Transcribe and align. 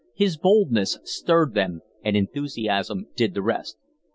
His 0.15 0.35
boldness 0.35 0.97
stirred 1.03 1.53
them 1.53 1.83
and 2.03 2.17
enthusiasm 2.17 3.05
did 3.15 3.35
the 3.35 3.43
rest. 3.43 3.77